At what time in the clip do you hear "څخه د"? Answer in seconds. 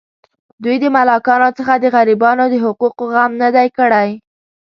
1.57-1.85